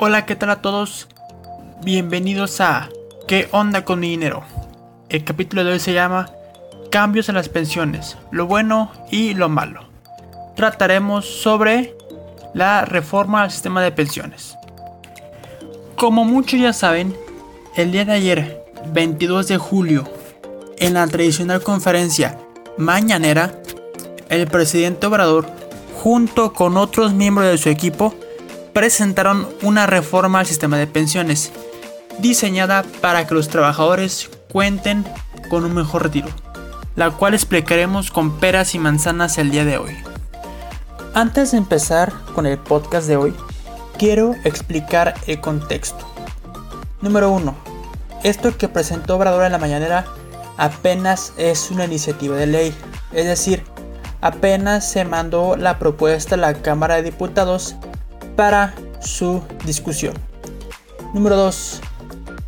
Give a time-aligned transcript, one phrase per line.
[0.00, 1.08] Hola, ¿qué tal a todos?
[1.82, 2.88] Bienvenidos a
[3.26, 4.44] ¿Qué onda con mi dinero?
[5.08, 6.30] El capítulo de hoy se llama
[6.88, 9.88] Cambios en las pensiones, lo bueno y lo malo.
[10.54, 11.96] Trataremos sobre
[12.54, 14.56] la reforma al sistema de pensiones.
[15.96, 17.16] Como muchos ya saben,
[17.74, 20.04] el día de ayer, 22 de julio,
[20.76, 22.38] en la tradicional conferencia
[22.76, 23.50] mañanera,
[24.28, 25.46] el presidente Obrador,
[26.00, 28.14] junto con otros miembros de su equipo,
[28.78, 31.50] presentaron una reforma al sistema de pensiones,
[32.20, 35.04] diseñada para que los trabajadores cuenten
[35.50, 36.28] con un mejor retiro,
[36.94, 39.96] la cual explicaremos con peras y manzanas el día de hoy.
[41.12, 43.34] Antes de empezar con el podcast de hoy,
[43.98, 46.06] quiero explicar el contexto.
[47.00, 47.56] Número 1.
[48.22, 50.04] Esto que presentó Obrador en la mañanera
[50.56, 52.74] apenas es una iniciativa de ley,
[53.10, 53.64] es decir,
[54.20, 57.74] apenas se mandó la propuesta a la Cámara de Diputados
[58.38, 60.14] para su discusión.
[61.12, 61.80] Número 2.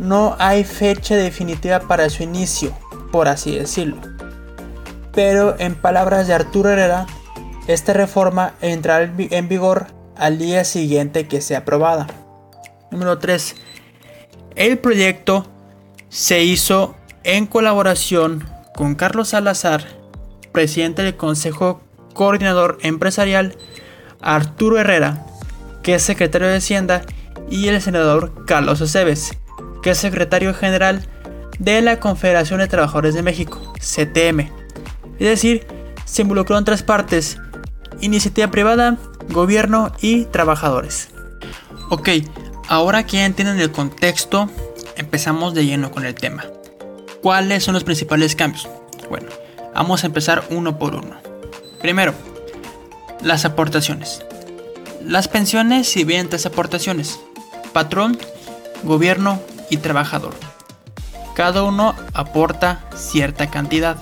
[0.00, 2.76] No hay fecha definitiva para su inicio,
[3.12, 3.98] por así decirlo.
[5.14, 7.06] Pero en palabras de Arturo Herrera,
[7.68, 12.08] esta reforma entrará en vigor al día siguiente que sea aprobada.
[12.90, 13.54] Número 3.
[14.56, 15.46] El proyecto
[16.08, 19.84] se hizo en colaboración con Carlos Salazar,
[20.50, 21.80] presidente del Consejo
[22.12, 23.56] Coordinador Empresarial,
[24.20, 25.25] Arturo Herrera,
[25.86, 27.02] que es secretario de Hacienda,
[27.48, 29.38] y el senador Carlos Aceves,
[29.84, 31.06] que es secretario general
[31.60, 34.50] de la Confederación de Trabajadores de México, CTM.
[35.20, 35.64] Es decir,
[36.04, 37.38] se involucró en tres partes,
[38.00, 38.98] iniciativa privada,
[39.28, 41.10] gobierno y trabajadores.
[41.88, 42.08] Ok,
[42.66, 44.50] ahora que ya entienden el contexto,
[44.96, 46.46] empezamos de lleno con el tema.
[47.22, 48.68] ¿Cuáles son los principales cambios?
[49.08, 49.28] Bueno,
[49.72, 51.14] vamos a empezar uno por uno.
[51.80, 52.12] Primero,
[53.22, 54.24] las aportaciones.
[55.06, 57.20] Las pensiones y tres aportaciones.
[57.72, 58.18] Patrón,
[58.82, 59.40] gobierno
[59.70, 60.34] y trabajador.
[61.36, 63.96] Cada uno aporta cierta cantidad.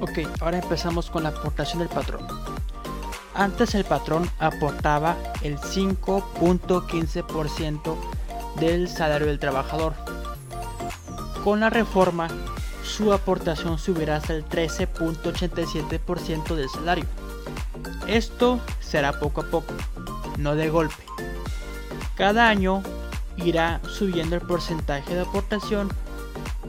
[0.00, 2.26] Ok, ahora empezamos con la aportación del patrón.
[3.34, 7.94] Antes el patrón aportaba el 5.15%
[8.58, 9.92] del salario del trabajador.
[11.44, 12.28] Con la reforma,
[12.82, 17.04] su aportación subirá hasta el 13.87% del salario.
[18.06, 19.74] Esto será poco a poco,
[20.38, 21.04] no de golpe.
[22.16, 22.82] Cada año
[23.36, 25.90] irá subiendo el porcentaje de aportación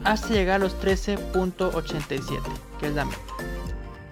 [0.04, 2.40] hasta llegar a los 13.87,
[2.78, 3.20] que es la meta.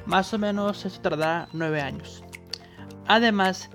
[0.06, 2.24] Más o menos eso tardará 9 años.
[3.06, 3.68] Además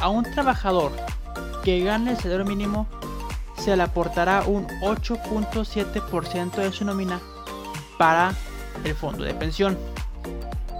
[0.00, 0.92] A un trabajador
[1.64, 2.86] que gane el salario mínimo
[3.56, 7.20] se le aportará un 8.7% de su nómina
[7.98, 8.34] para
[8.84, 9.76] el fondo de pensión.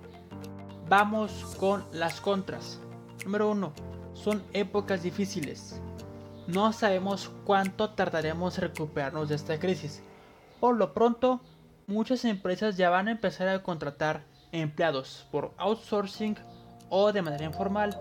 [0.89, 2.79] vamos con las contras.
[3.25, 3.73] Número 1.
[4.13, 5.81] Son épocas difíciles.
[6.47, 10.01] No sabemos cuánto tardaremos en recuperarnos de esta crisis.
[10.59, 11.41] Por lo pronto,
[11.87, 16.37] muchas empresas ya van a empezar a contratar empleados por outsourcing
[16.89, 17.97] o de manera informal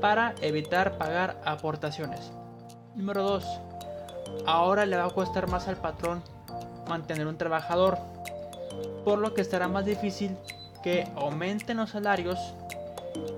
[0.00, 2.32] para evitar pagar aportaciones.
[2.94, 3.44] Número 2.
[4.46, 6.22] Ahora le va a costar más al patrón
[6.88, 7.98] mantener un trabajador,
[9.04, 10.36] por lo que estará más difícil
[10.82, 12.38] que aumenten los salarios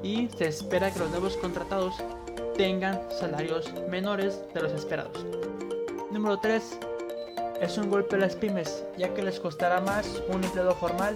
[0.03, 1.95] y se espera que los nuevos contratados
[2.57, 5.25] tengan salarios menores de los esperados.
[6.11, 6.79] Número 3.
[7.61, 11.15] Es un golpe a las pymes, ya que les costará más un empleado formal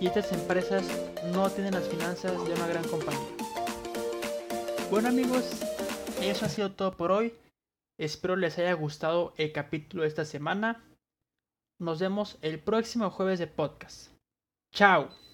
[0.00, 0.84] y estas empresas
[1.32, 3.28] no tienen las finanzas de una gran compañía.
[4.90, 5.44] Bueno amigos,
[6.20, 7.34] eso ha sido todo por hoy.
[7.98, 10.84] Espero les haya gustado el capítulo de esta semana.
[11.80, 14.10] Nos vemos el próximo jueves de podcast.
[14.72, 15.27] Chao.